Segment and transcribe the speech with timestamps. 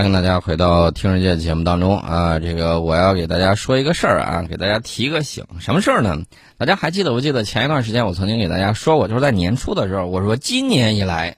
[0.00, 2.38] 欢迎大家回到《听世界》节目当中啊！
[2.38, 5.44] 这个我要给大家说一个事儿啊，给大家提个醒。
[5.58, 6.22] 什么事儿呢？
[6.56, 7.12] 大家还记得？
[7.12, 11.36] 我记得前一段时间我曾经给大家说过，就是在年初的时候，我说今年以来，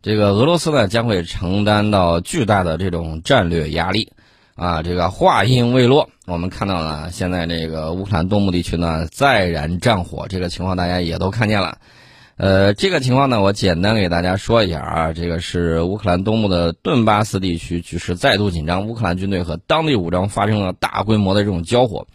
[0.00, 4.12] 这个俄罗斯呢将会承担到巨大的这种战略压力
[4.54, 4.80] 啊。
[4.80, 11.78] 这个话音未落，我们看到了现在这个乌克兰东部地区呢再燃战火，这个情况大家也都看见了。
[12.36, 15.12] 呃，这个情况呢，我简单给大家说一下啊。
[15.12, 22.08] 这个是乌克兰东部的顿巴斯地区局势再度紧张，乌克兰军队和当地武装发生了大规模的这种交火。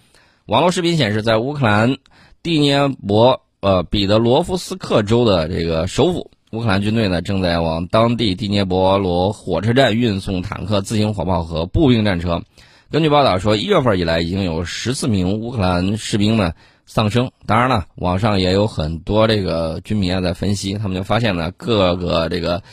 [0.45, 1.95] 网络视频显示，在乌克兰
[2.44, 12.41] 蒂涅博呃彼得罗夫斯克州的这个首府，乌克兰军队呢正在往当地蒂涅博罗火车站运送坦克、自行火炮和步兵战车。
[12.91, 16.52] 根据报道说，一月份以来已经有十四名乌克兰士兵呢。
[16.91, 22.63] 丧生，当然了，网上也有很多这个军迷啊在分析，他们就发现呢，各个这个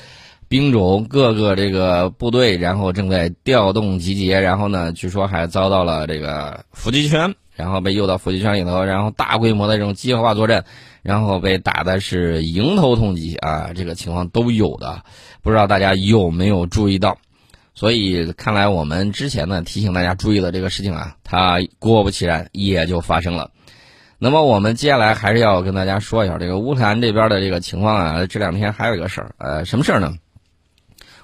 [0.49, 10.65] 兵种、各个这个部队，然后正在调动集结，然后呢，据说还遭到了这个伏击圈，然后被诱到伏击圈里头，然后大规模的这种机械化作战，
[11.03, 15.03] 然后被打的是迎头痛击啊，这个情况都有的，
[15.43, 17.19] 不知道大家有没有注意到？
[17.75, 23.51] 所以看来我们之前呢提醒大家注意的这个事情啊，它果不其然也就发生了。
[24.19, 28.27] 那么我们接下来还是要跟大家说一下这个乌克兰这边的这个情况啊。
[28.27, 30.15] 这两天还有一个事儿，呃，什么事儿呢？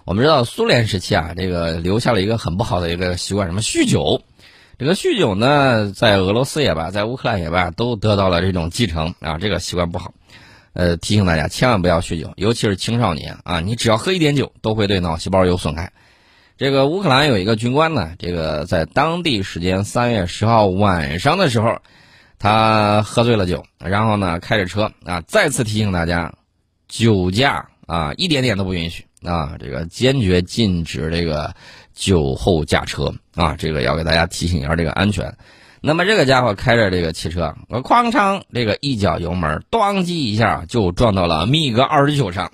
[0.05, 4.21] 我们知道苏联时期啊，这个留下了一个很不好的一个习惯，什么酗酒。
[4.79, 9.39] 这个酗酒呢，在俄罗斯也罢，在乌克兰也罢，都得到了这种继承啊。
[9.39, 10.13] 这个习惯不好，
[10.75, 15.93] 呃，提醒大家千万不要酗酒，尤其是青少年啊，你只要喝一点酒，都会对脑细胞有损害。
[16.59, 21.79] 这个乌克兰有一个军官呢，这个在当地时间三月十号晚上的时候。
[22.43, 26.35] 他喝醉了酒，然后呢，开着车啊，再次提醒大家，
[26.89, 31.55] 酒驾啊，一点点都不允许啊，这个坚决禁止这个
[31.95, 35.33] 酒后驾车啊，这个要给大家提醒一下这个安全。
[35.81, 42.51] 那么这个家伙开着这个汽车，我哐当，这个一脚油门，咣叽一下就撞到了米格二十九上。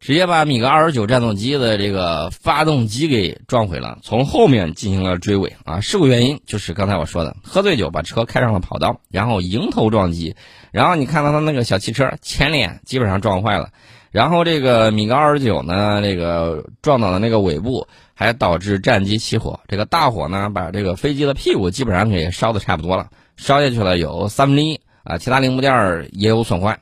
[0.00, 5.80] 直接把米格二十九战斗机的这个发动机给撞毁了，从后面进行了追尾啊！
[5.80, 10.36] 事故原因就是刚才我说的，喝醉酒把车开上了跑道，然后迎头撞击，
[10.70, 13.70] 然后你看到他那个小汽车前脸基本上撞坏了，
[14.12, 26.78] 然后这个米格二十九呢，这个撞到了那个尾部，还导致战机起火，这个大火呢把这个飞机的屁股基本上给烧的差不多了，烧下去了有三分之一啊，其他零部件也有损坏。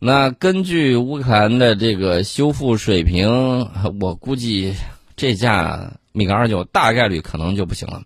[0.00, 3.68] 那根据乌克兰的这个修复水平，
[4.00, 4.76] 我估计
[5.16, 8.02] 这架米格二九大概率可能就不行了，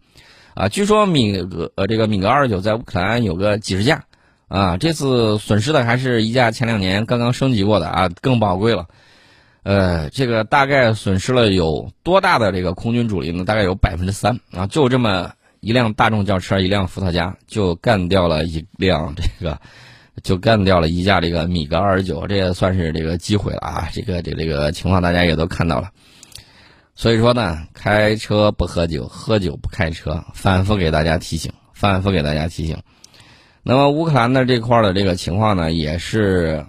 [0.55, 4.05] 啊，据说米格呃这个米格二九在乌克兰有个几十架，
[4.49, 8.87] 啊，这次损失的还是一架前两年刚刚升级过的啊，更宝贵了，
[9.63, 13.45] 呃，这个大概损失了有多大的这个空军主力呢？
[13.45, 19.61] 大概有百分之三啊，就这么一辆大众轿车，一辆伏特加就干掉了一辆这个。
[20.23, 23.89] 就干掉了一架这个米格二十九，这也算是这个机会了啊！
[23.93, 25.91] 这个这这个情况大家也都看到了。
[26.95, 32.77] 所以说呢，开车不喝酒，喝酒不开车，反复给大家提醒，反复给大家提醒。
[33.63, 36.67] 那么乌克兰的这块的这个情况呢，也是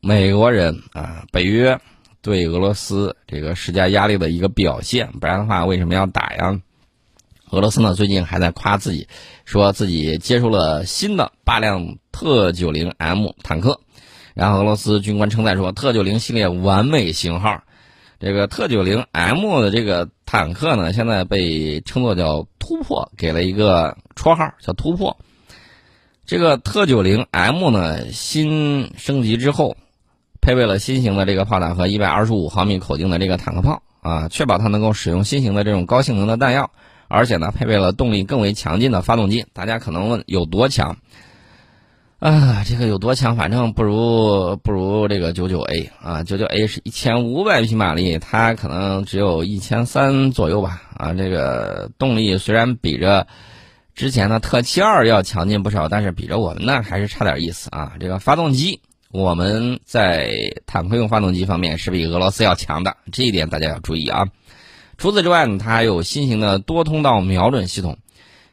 [0.00, 1.78] 美国人啊，北约
[2.20, 5.10] 对俄罗斯这个施加压力的一个表现。
[5.20, 6.60] 不然的话，为什么要打呀？
[7.50, 9.08] 俄罗斯呢，最近还在夸自己，
[9.50, 13.80] 说自己接收了新的八辆特九零 M 坦克，
[14.32, 17.64] 然后俄罗斯军官称赞说，特九零系列完美型号，
[18.20, 25.16] 这个特九零 M 的这个坦克呢，现在被称作叫突破，给了一个绰号叫突破。
[26.24, 29.76] 这个特九零 M 呢，新升级之后，
[30.40, 36.70] 配备了新型的这个炮弹和一百二十五毫米口径的这个坦克炮啊，确保它能够使用新型的这种高性能的弹药。
[37.10, 39.44] 而且呢，配备了动力更为强劲的发动机。
[39.52, 40.96] 大家可能问有多强？
[42.20, 43.34] 啊，这个有多强？
[43.34, 50.82] 反正不如不如这个九九 A 啊，九九 A 是一千五百匹马力，它可能只有一千三左右吧。
[50.96, 53.26] 啊，这个动力虽然比着
[53.94, 57.94] 之前的特七二要强劲不少，但是比着我们呢还是差点意思啊。
[57.98, 58.80] 这个发动机，
[59.10, 60.30] 我们在
[60.64, 64.28] 坦克用发动机方面是比俄罗斯要强的，这一点大家要注意啊。
[65.00, 67.96] 除此之外呢，它还有新型的多通道瞄准系统，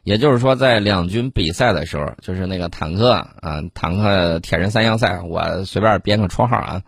[0.02, 6.82] 也就是说，在两军比赛的时候，就是那个坦克啊，坦克铁人三项赛，我随便编个绰号啊，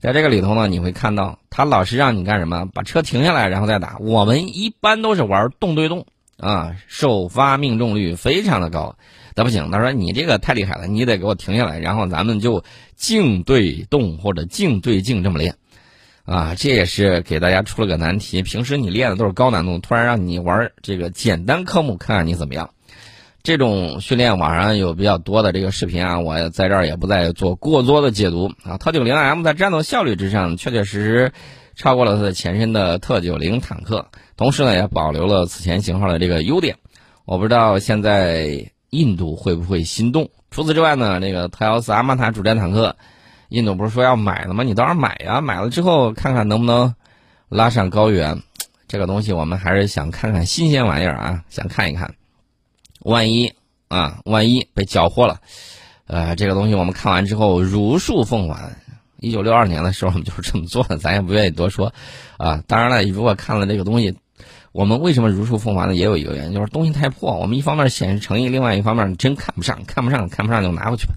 [0.00, 3.96] 在这个里头呢，你会看到他老是让你干什么，把车停下来然后再打。
[4.00, 6.04] 我们一般都是玩动对动
[6.36, 8.96] 啊，首发命中率非常的高。
[9.34, 12.62] 那不行，他说你这个太厉害了，你得给我停下来，然后咱们就
[12.96, 15.54] 静对动或者静对静这么练。
[16.26, 18.42] 啊，这也是给大家出了个难题。
[18.42, 22.70] 平时你练的都是高难度，突然让你玩这个简单科目，看看你怎么样。
[23.44, 28.76] 这种训练网上有比较多的这个视频啊，我在这儿也不再做过多的解读啊。
[28.76, 31.32] 特九零 M 在战斗效率之上，确确实实
[31.76, 36.76] 超过了它的前身的特九零坦克，同时呢，也保留了此前型号的这个优点。
[37.24, 40.28] 我不知道现在印度会不会心动。
[40.50, 42.96] 除此之外呢，这个特幺四阿玛塔主战坦克，
[43.48, 44.62] 印度不是说要买了吗？
[44.64, 46.94] 你到时候买呀，买了之后看看能不能
[47.48, 48.42] 拉上高原。
[48.88, 52.14] 这个东西我们还是想看看新鲜玩意儿啊，想看一看。
[53.00, 53.52] 万一
[53.88, 55.40] 啊，万一被缴获了，
[56.06, 58.76] 呃，这个东西我们看完之后如数奉还。
[59.18, 61.92] 一九六二年的时候我们就是这么做的，咱也不愿意多说，
[62.36, 64.14] 啊，当然了，如果看了这个东西，
[64.72, 65.94] 我们为什么如数奉还呢？
[65.94, 67.34] 也有一个原因，就是东西太破。
[67.38, 71.14] 我们一方面显示诚意，另外一方面真看不上，看不上，看不上就拿回去吧。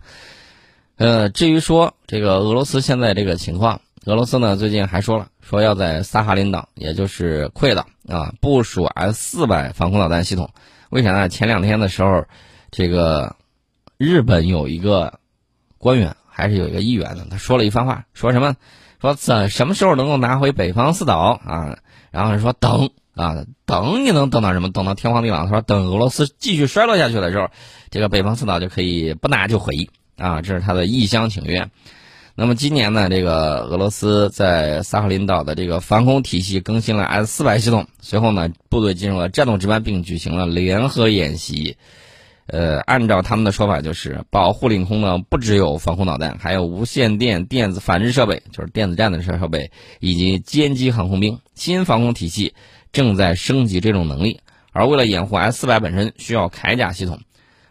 [1.00, 10.50] 呃，至于说这个俄罗斯现在这个情况，俄罗斯呢最近还说了，说要在萨哈林岛，也就是溃岛啊，部署 S 四百防空导弹系统。
[10.90, 11.30] 为啥呢？
[11.30, 12.25] 前两天的时候，
[12.69, 13.38] 这个
[13.98, 15.19] 日本有一个
[15.78, 18.57] 官员，还是有一个议员呢，他说了一番话，说什么？
[19.00, 21.78] 说怎什么时候能够拿回北方四岛啊？
[22.12, 24.69] 然后说等啊，等你能等到什么？
[24.69, 25.45] 等到天荒地老。
[25.45, 27.48] 他说等俄罗斯继续衰落下去的时候，
[27.90, 31.71] 这个北方四岛就可以不拿就回啊，这是他的一厢情愿。
[32.36, 41.75] 那么今年呢，这个俄罗斯在萨赫林岛的这个防空体系更新了 S 四百系统，随后呢，部队进入了战斗值班，并举行了联合演习。
[42.45, 51.39] 呃，按照他们的说法，就是保护领空呢，不只有防空导弹，还有无线电、电子反制设备，就是电子战的设设备，以及歼击航空兵。
[51.54, 52.56] 新防空体系
[52.92, 54.39] 正在升级这种能力，
[54.71, 57.19] 而为了掩护 S 四百本身，需要铠甲系统。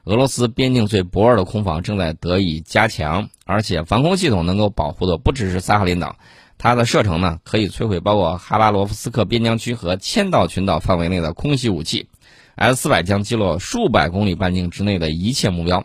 [0.09, 6.17] 俄罗斯边境最薄弱的空防正在得以加强，而且防空系统能够保护的不只是萨哈林岛，
[6.57, 12.09] 它的射程呢可以摧毁包括哈巴罗夫斯克边疆区和千岛群岛范围内的空袭武器。
[12.57, 15.85] S 四百将击落数百公里半径之内的一切目标，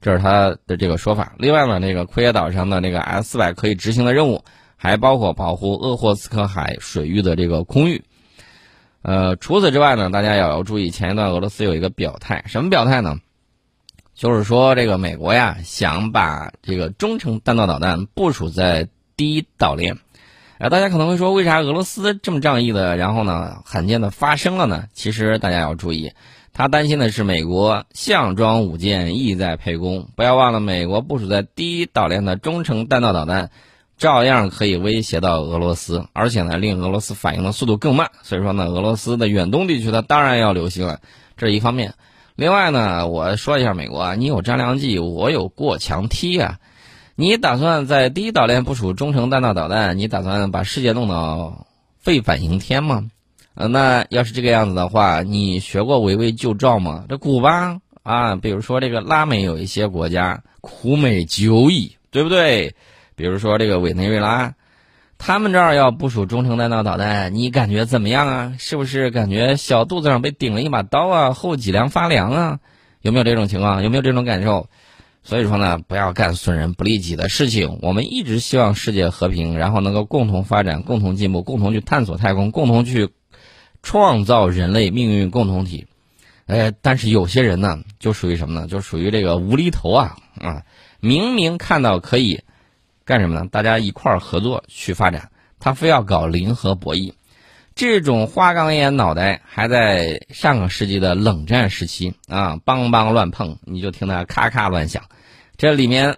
[0.00, 1.34] 这是他的这个说法。
[1.36, 4.44] 另外呢，那个奎耶岛上的那个 S 四百可以执行的任务，
[4.76, 8.04] 还包括保护鄂霍次克海水域的这个空域。
[9.02, 13.18] 呃，除此之外呢，大家也要注意，前一段俄罗斯有一个表态，什么表态呢？
[14.14, 19.98] 就是说，这个美国呀，想把这个中程弹道导弹部署在第一岛链。
[20.58, 24.84] 啊，大家可能会说，为啥俄罗斯这么仗义的，然后呢，罕见的发生了呢？
[24.92, 26.12] 其实大家要注意，
[26.52, 30.08] 他担心的是美国项庄舞剑，意在沛公。
[30.14, 33.50] 不要忘了，美国部署在第一岛链的中程弹道导弹，
[33.98, 38.12] 照样可以威胁到俄罗斯，而且呢，令俄罗斯反应的速度更慢。
[38.22, 41.00] 所以说呢，俄罗斯的远东地区，它当然要留心了。
[41.36, 41.94] 这是一方面。
[42.36, 46.58] 另外呢，我说一下美国啊，你有张良计，我有过墙梯啊。
[47.14, 49.96] 你打算在第一岛链部署中程弹道导弹？
[49.96, 51.66] 你打算把世界弄到
[52.00, 53.08] 废反迎天吗？
[53.54, 57.04] 呃，那要是这个样子的话，你学过围魏救赵吗？
[57.08, 62.74] 这古巴啊，比如说这个拉美有一些国家苦美久矣，对不对？
[63.14, 64.54] 比如说这个委内瑞拉。
[65.18, 68.56] 他们这儿要部署中程弹道导弹，你感觉怎么样啊？
[68.58, 71.32] 是不是感觉小肚子上被顶了一把刀啊？
[71.32, 72.58] 后脊梁发凉啊？
[73.00, 73.82] 有没有这种情况？
[73.82, 74.68] 有没有这种感受？
[75.22, 77.78] 所以说呢，不要干损人不利己的事情。
[77.80, 83.08] 我们一直希望世界和平，然后能够共同发展、共同进步、共同去探索太空、共同去
[83.82, 85.86] 创造人类命运共同体。
[86.46, 88.66] 呃，但是有些人呢，就属于什么呢？
[88.66, 90.62] 就属于这个无厘头啊啊！
[91.00, 92.42] 明明看到可以。
[93.04, 93.46] 干什么呢？
[93.50, 95.30] 大家一块儿合作去发展，
[95.60, 97.12] 他非要搞零和博弈，
[97.74, 105.02] 这种花岗岩脑袋还在上个世纪的冷战时期啊，邦邦乱碰，你就听它咔咔乱响，
[105.58, 106.16] 这里面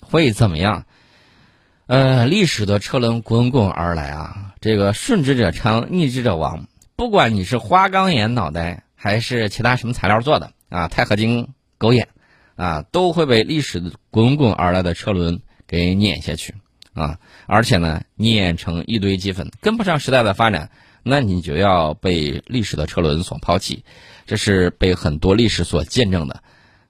[0.00, 0.84] 会怎么样？
[1.86, 6.68] 呃，历史的车轮滚滚而来啊，这个顺之者昌，逆之者亡。
[6.94, 12.08] 不管你是花岗岩脑袋还是其他什么材料做的啊，钛合金狗眼
[12.54, 15.40] 啊，都会被历史滚滚而来的车轮。
[15.68, 16.54] 给碾下去，
[16.94, 20.70] 啊，而且呢，碾成一堆齑粉，跟不上时代的发展，
[21.02, 23.84] 那你就要被历史的车轮所抛弃，
[24.26, 26.42] 这是被很多历史所见证的。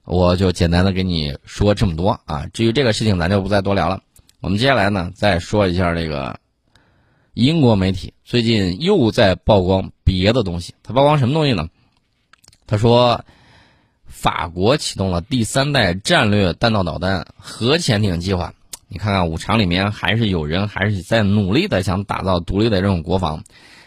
[0.05, 4.01] 我就简单的给你说这么多啊，至于这个事情，咱就不再多聊了。
[4.39, 6.39] 我们接下来呢，再说一下这个
[7.33, 11.67] 英国媒体最近又在曝光别的东西，他曝光什么东西呢？
[12.65, 13.25] 他说。
[14.11, 18.55] 法国启动了第三代战略弹道导弹核潜艇计划。
[18.91, 23.43] 你看看五常里面还是有人还是在努力的想打造独立的这种国防，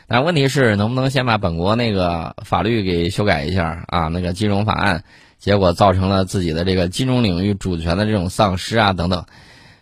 [0.07, 4.07] 但问题是能不能先把本国那个法律给修改一下啊？
[4.07, 5.03] 那个金融法案，
[5.39, 9.25] 结果造成了自己的这个金融领域主权的这种丧失啊等等。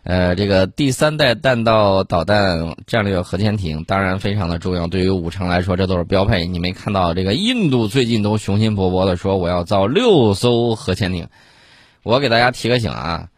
[0.03, 6.47] 呃，这个第三代弹道导弹战略核潜艇当然非常的重要，对于五常来说这都是标配。
[6.47, 11.29] 你没看到这个印度最近都雄心勃勃的说我要造六艘核潜艇，
[12.03, 13.29] 我给大家提个醒啊，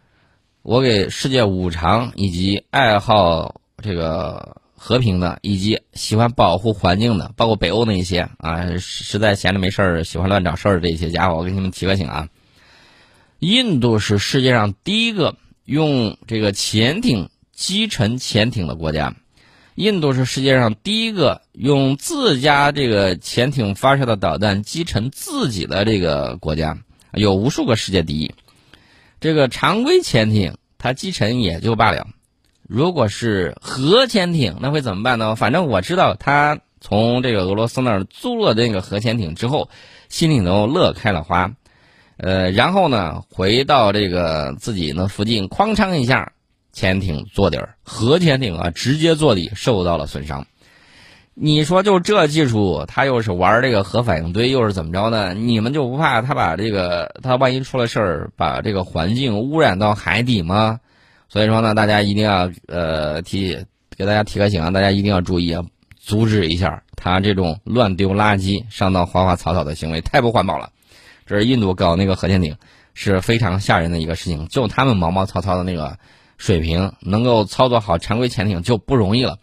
[0.63, 12.29] 我给世界五常以及爱好这个和平的以及喜欢保护环境的，包括北欧那一些啊，实在闲着没事儿喜欢乱找事儿这些家伙，我给你们提个醒啊，
[13.39, 15.37] 印度是世界上第一个。
[15.65, 19.15] 用这个潜艇击沉潜艇的国家，
[19.77, 26.77] 印度是世界上第一个用自家这个潜艇发射的导弹击沉自己的这个国家，
[27.13, 28.35] 有无数个世界第一。
[29.23, 32.09] 这个常规潜艇它击沉也就罢了，
[32.69, 35.37] 如果是核潜艇，那会怎么办呢？
[35.37, 39.71] 反正我知道，他从这个俄罗斯那儿租了那个核潜艇之后，
[40.09, 41.53] 心里头乐开了花。
[42.17, 46.33] 呃，然后呢，回到这个自己那附近，哐嚓一下，
[46.73, 50.49] 潜艇坐底儿，核潜艇啊，直接坐底，受到了损伤。
[51.35, 55.33] 你说就这技术，他又是玩这个核反应堆，又是怎么着呢？
[55.33, 60.79] 你们就不怕他把这个，他万一出了事儿，把这个环境污染到海底吗？
[61.31, 63.65] 所以说呢，大家一定要呃提
[63.97, 65.65] 给大家提个醒啊，大家一定要注意啊，
[65.99, 70.69] 阻止一下他这种乱丢垃圾、上到花花草草的行为，太不环保了。
[71.25, 72.57] 这是印度搞那个核潜艇，
[72.93, 74.49] 是非常吓人的一个事情。
[74.49, 75.97] 就他们毛毛糙糙的那个
[76.37, 79.39] 水平，能够操作好常规潜艇就不容易了。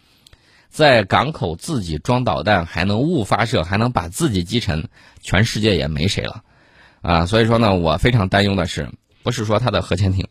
[0.70, 4.88] 在港口自己装导弹，还能误发射，还能把自己击沉，
[5.20, 6.42] 全世界也没谁了。
[7.02, 8.88] 啊，所以说呢，我非常担忧的是，
[9.24, 10.28] 不是说他的核潜艇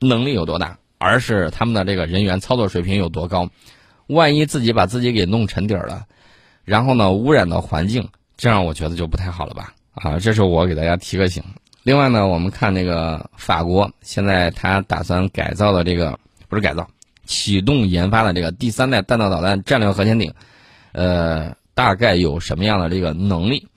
[0.00, 3.48] 能力有多大，而是他们的这个人员操作水平有多高。
[4.08, 6.04] 万一自己把自己给弄沉底儿了，
[6.64, 9.72] 然后呢，污染到环境，这样我觉得就不太好了吧。
[9.94, 11.42] 啊，这是我给大家提个醒。
[11.84, 16.88] 另外呢，我们看那个法国，现在他打算改造的这个不是改造，
[17.26, 20.32] 启动研发的这个第三代弹道导弹战略核潜艇，
[20.92, 23.68] 呃，大概有什么样的这个能力？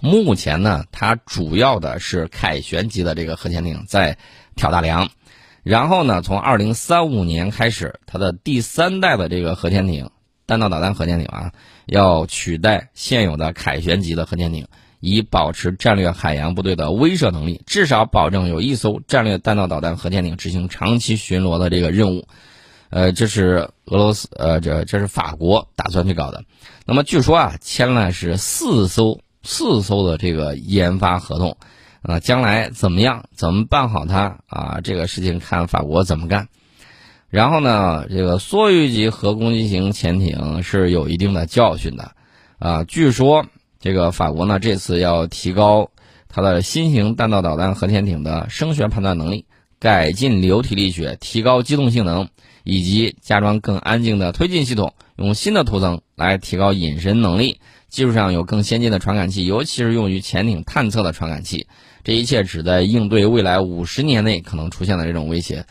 [0.00, 4.16] 目前呢，它主要的是凯旋级的这个核潜艇在
[4.54, 5.08] 挑大梁，
[5.62, 10.10] 然后呢，从二零三五年开始，它的第三代的这个核潜艇
[10.46, 11.52] 弹道导弹核潜艇啊，
[11.86, 14.68] 要取代现有的凯旋级的核潜艇。
[15.00, 22.26] 以保持战略海洋部队的威慑能力，至少保证有一艘战略弹道导弹核潜艇执行长期巡逻的这个任务。
[22.90, 26.42] 呃，这是俄罗斯，呃，这这是法国打算去搞的。
[26.86, 31.56] 那么据说啊，签了是四艘四艘的这个研发合同。
[32.02, 34.80] 啊，将来怎么样，怎么办好它啊？
[34.82, 36.48] 这个事情看法国怎么干。
[37.28, 42.12] 然后呢，这个梭鱼级核攻击型潜艇是有一定的教训的。
[42.58, 43.46] 啊，据说。
[43.80, 45.92] 这个法国呢，这次要提高
[46.28, 49.44] 它的新型弹道导弹核潜艇的声学判断能力，
[49.78, 52.28] 改进流体力学，提高机动性能，
[52.68, 57.60] 以及加装更安静的推进系统，用新的涂层来提高隐身能力。
[57.88, 61.66] 技术上有更先进的传感器，尤其是用于潜艇探测的传感器。
[62.04, 65.64] 这一切旨在应对未来五十年内可能出现的这种威胁。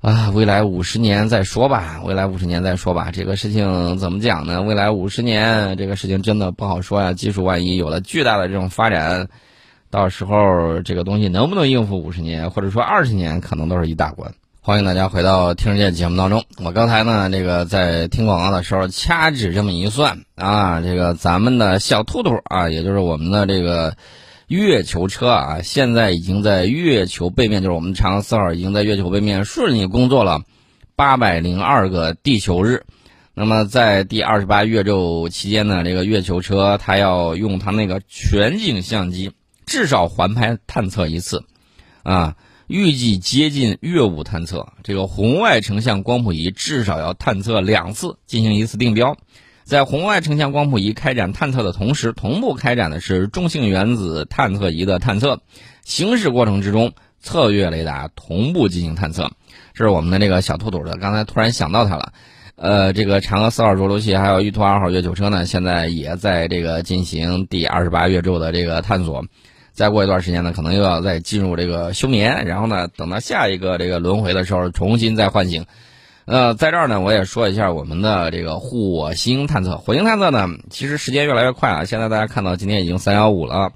[0.00, 3.10] 啊，未来五十年再说吧，未来五十年再说吧。
[3.12, 4.62] 这个事情怎么讲呢？
[4.62, 7.12] 未来五十年，这个事情真的不好说呀。
[7.12, 9.28] 技术万一有了巨大的这种发展，
[9.90, 14.32] 到时候这个东西能不能应付五十年，或者说二十年，可能都是一大关。
[14.62, 16.44] 欢迎大家回到听世界节目当中。
[16.58, 23.96] 我刚才呢，这个在听广告的时候，掐指这么一算啊，这个咱们的小兔兔啊，也就是我们的这个。
[24.48, 30.42] 月球车啊，现在已经在月球背面，就是我们嫦娥四号已经在月球背面顺利工作了
[30.96, 32.82] 八百零二个地球日。
[33.32, 39.30] 那么在第二十八月昼期间呢，这个月球车它要用它那个全景相机
[39.66, 41.44] 至少环拍探测一次，
[42.02, 42.34] 啊，
[42.70, 44.68] 预计接近月午探测。
[44.84, 49.16] 这个红外成像光谱仪至少要探测两次，进行一次定标。
[49.64, 55.40] 在红外成像光谱仪开展探测的同时，同步开展的是中性原子探测仪的探测。
[55.84, 59.32] 行驶过程之中，测月雷达同步进行探测。
[59.74, 62.12] 这是我们的这个小兔兔的，刚才突然想到它了。
[62.54, 69.24] 呃，这个嫦娥四号着陆器还有玉兔二号月球车呢，现在也在这个进行第二十八月昼的这个探索。
[69.80, 75.64] 再过一段时间呢，可能又要再进入这个休眠，然后呢，等到下一个这个轮回的时候，重新再唤醒。
[76.26, 79.78] 呃，在这儿呢，我也说一下我们的这个火星探测。
[79.78, 81.84] 火星探测呢，其实时间越来越快啊。
[81.86, 83.72] 现在大家看到今天已经三幺五了，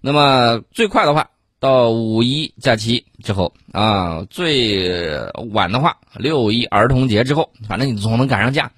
[0.00, 5.10] 那么最快的话到五一假期之后啊，最
[5.50, 8.70] 晚的话六一儿童节之后，反正你总能赶上假。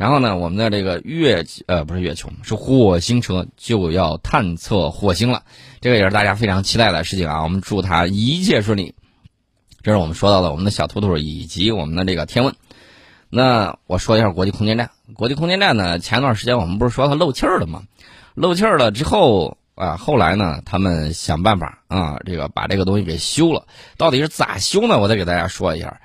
[0.00, 5.42] 然后呢，我们的这个月呃不是月球，是火星车就要探测火星了，
[5.82, 7.42] 这个也是大家非常期待的事情啊。
[7.42, 8.94] 我们祝它一切顺利。
[9.82, 12.54] 这是我们说到的我们的小兔兔以及我们的这个天问。
[13.28, 14.90] 那我说一下国际空间站。
[15.16, 17.82] 国际空间站呢，前段时间我们不是说它漏气儿了吗？
[18.32, 23.66] 漏气儿了之后啊，后来呢，他们想办法啊，这个把这个东西给修了。
[23.98, 24.98] 到底是咋修呢？
[24.98, 26.00] 我再给大家说一下。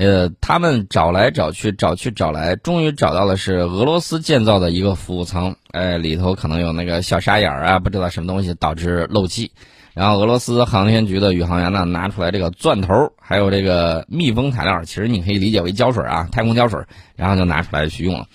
[0.00, 5.56] 呃，他们找来找去，找去找来，终于找到的是俄罗斯建造的一个服务舱。
[5.72, 9.52] 哎，里头可能有那个小沙眼儿啊，不知道什么东西导致漏气。
[9.92, 16.82] 然后俄罗斯航天局的宇航员呢，拿出来这个钻头，还有这个密封材料，其实你可以理解为胶水啊，太空胶水，
[17.14, 18.26] 然后就拿出来去用了。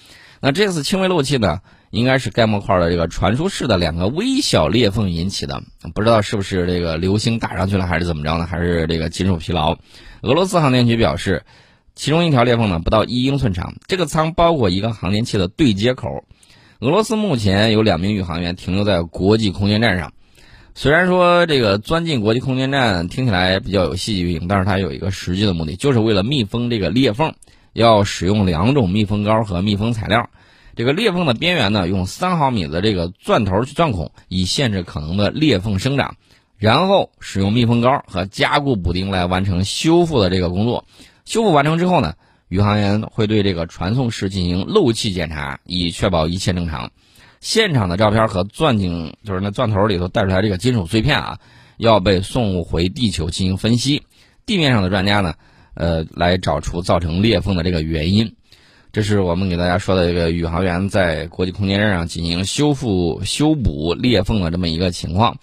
[0.41, 1.61] 那这次轻微漏气呢，
[1.95, 8.45] 应该是该模块的这个传输室的两个微小裂缝引起的，不知道是不是这个流星打上去了，还是怎么着呢？
[8.45, 9.77] 还是这个金属疲劳？
[10.21, 11.43] 俄罗斯航天局表示，
[11.95, 16.25] 其中一条裂缝呢不到一英寸长，这个舱包括一个航天器的对接口。
[16.79, 20.11] 俄罗斯目前有两名宇航员停留在国际空间站上。
[20.73, 27.33] 虽然说这个钻进国际空间站听起来比较有戏剧性，但是它有一个实际的目的，就是为了密封这个裂缝，
[27.71, 30.29] 要使用两种密封膏和密封材料。
[30.75, 36.15] 这个裂缝的边缘呢，用三毫米的这个钻头去钻孔，以限制可能的裂缝生长，
[36.57, 40.85] 然后使用密封膏和加固补丁来完成修复的这个工作。
[41.23, 42.15] 修复完成之后呢，
[42.49, 46.91] 宇航员会对这个传送室进行漏气检查，以确保一切正常。
[47.39, 51.39] 现场的照片和钻井，就是那钻头里头带出来这个金属碎片啊，
[51.77, 54.03] 要被送回地球进行分析。
[54.45, 55.35] 地面上的专家呢，
[55.73, 58.35] 呃，来找出造成裂缝的这个原因。
[58.95, 65.35] 这是我们给大家说的一个宇航员在国际空间站上进行修复、修补裂缝的这么一个情况。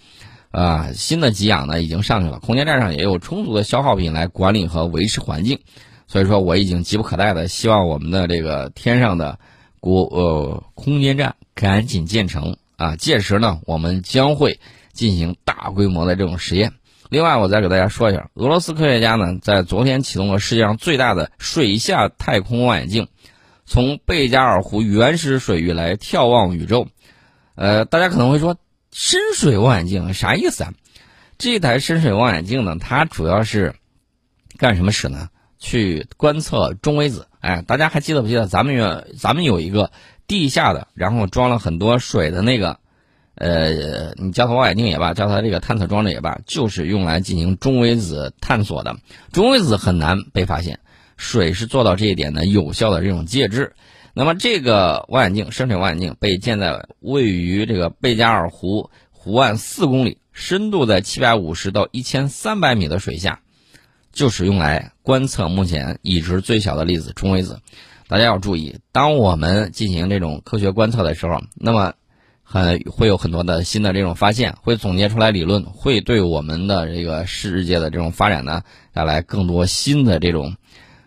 [0.49, 5.59] 啊，新的给养呢已经上去了，空间站上也有充足的消耗品来管理和维持环境。
[6.07, 9.37] 所以说，我已经急不可待的希望我们的这个天上的
[9.79, 11.35] 国呃空间站。
[11.53, 12.95] 赶紧建成啊！
[12.95, 14.59] 届时呢，我们将会
[14.93, 16.73] 进行大规模的这种实验。
[17.09, 23.07] 另外，我再给大家说一下，俄罗斯科学家呢，在昨天启动了世界上最大的水下太空望远镜，
[23.73, 26.89] 从贝加尔湖原始水域来眺望宇宙。
[27.55, 28.55] 呃，大家可能会说，
[28.91, 30.73] 深水望远镜啥意思啊？
[31.39, 33.73] 这台深水望远镜呢，它主要是
[34.59, 35.29] 干什么使呢？
[35.57, 37.25] 去观测中微子。
[37.39, 39.89] 哎，大家还记得不记得咱们有咱们有一个。
[40.25, 42.79] 地下的，然后装了很多水的那个，
[43.35, 48.95] 呃，你叫它望远镜也罢，叫它这个探测装置也罢，就是用来进行中微子探索的。
[49.33, 50.79] 中微子很难被发现，
[51.17, 53.73] 水是做到这一点的有效的这种介质。
[54.13, 63.39] 那么这个望远镜，深水望远镜被建在位于这个贝加尔湖湖岸四公里，深度在七百五十到一千三百米的水下，
[64.11, 67.59] 就是用来观测目前已知最小的粒子中微子。
[68.07, 71.93] 大家要注意，当我们进行这种科学观测的时候，那么
[72.43, 78.61] 很会有很多的新的这种发现，会总结出来理论，会对我们的这个世界的这种发展呢
[78.93, 80.55] 带来更多新的这种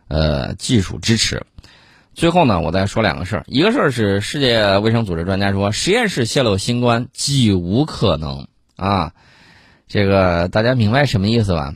[0.09, 1.45] 呃技术支持。
[2.15, 9.13] 最后呢，我再说两个事儿，一个事儿是世界卫生组织专家说，实验室泄露新冠几无可能啊，
[9.87, 11.75] 这个大家明白什么意思吧？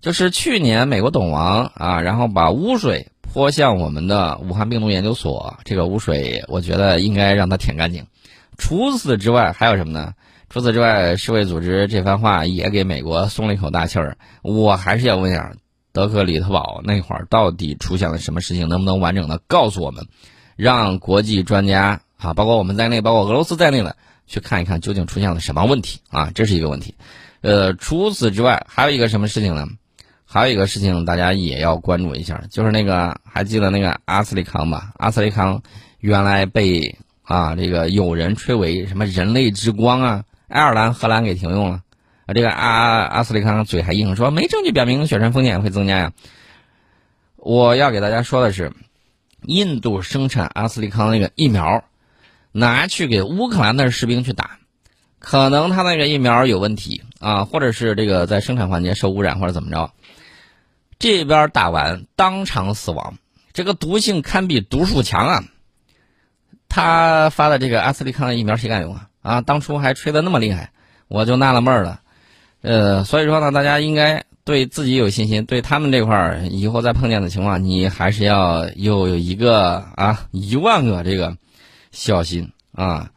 [0.00, 3.12] 就是去年美国董王啊，然后把污水。
[3.28, 8.06] 泼向我们的武汉病毒研究所，这个污水，我觉得应该让它舔干净。
[8.56, 10.14] 除此之外，还有什么呢？
[10.48, 14.16] 除此之外，世卫组织这番话也给美国松了一口大气儿。
[14.40, 15.52] 我还是要问一下，
[15.96, 18.68] 德克里特堡那会儿到底出现了什么事情？
[18.68, 20.08] 能不能完整的告诉我们，
[20.54, 26.30] 让国际专家啊，包括我们在内，包括俄罗斯在内的去看一看，究竟出现了什么问题啊？
[26.34, 26.94] 这是一个问题。
[27.40, 29.66] 呃，除此之外，还有一个什么事情呢？
[30.26, 34.92] 还有一个事情，大家也要关注一下，就是那个还记得那个阿斯利康吧？
[34.98, 35.62] 阿斯利康
[35.98, 40.24] 原来被啊这个有人吹为什么人类之光啊？
[40.46, 41.80] 爱尔兰、荷兰给停用了，
[42.26, 46.12] 啊这个阿阿斯利康嘴还硬，说没证据表明雪山风险会增加呀。
[47.36, 48.72] 我要给大家说的是，
[49.42, 51.84] 印度生产阿斯利康那个疫苗，
[52.50, 54.58] 拿去给乌克兰的士兵去打，
[55.20, 59.92] 可能他那个疫苗有问题啊，或者是这个在生产环节受污染，或者怎么着。
[60.98, 63.18] 这边打完当场死亡，
[63.52, 65.44] 这个毒性堪比毒鼠强啊！
[66.68, 69.08] 他发的这个阿斯利康的疫苗谁敢用啊？
[69.22, 70.72] 啊，当初还吹的那么厉害，
[71.06, 72.00] 我就纳了闷了。
[72.66, 81.36] 呃，所以说呢，大家应该对自己有信心，对他们这块儿以后再碰见的情况，你还是要有一个啊一万个这个
[81.92, 83.10] 小心啊。